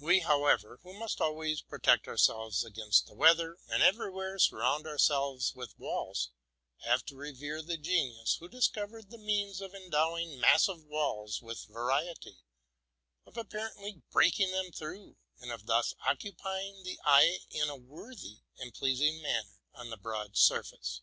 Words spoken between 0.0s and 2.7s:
We, however, who must always protect our selyes